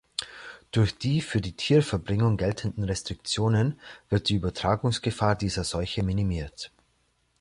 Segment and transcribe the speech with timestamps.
[0.71, 6.71] Durch die für die Tierverbringung geltenden Restriktionen wird die Übertragungsgefahr dieser Seuche minimiert.